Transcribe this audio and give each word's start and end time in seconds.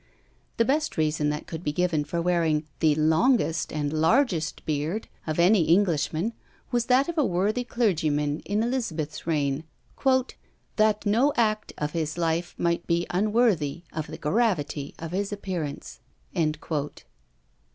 The 0.57 0.65
best 0.65 0.97
reason 0.97 1.29
that 1.29 1.45
could 1.45 1.63
be 1.63 1.71
given 1.71 2.05
for 2.05 2.19
wearing 2.23 2.63
the 2.79 2.95
longest 2.95 3.71
and 3.71 3.93
largest 3.93 4.65
beard 4.65 5.07
of 5.27 5.37
any 5.37 5.65
Englishman 5.65 6.33
was 6.71 6.87
that 6.87 7.07
of 7.07 7.19
a 7.19 7.23
worthy 7.23 7.63
clergyman 7.63 8.39
in 8.39 8.63
Elizabeth's 8.63 9.27
reign, 9.27 9.63
"that 10.77 11.05
no 11.05 11.33
act 11.37 11.73
of 11.77 11.91
his 11.91 12.17
life 12.17 12.55
might 12.57 12.87
be 12.87 13.05
unworthy 13.11 13.83
of 13.93 14.07
the 14.07 14.17
gravity 14.17 14.95
of 14.97 15.11
his 15.11 15.31
appearance." 15.31 15.99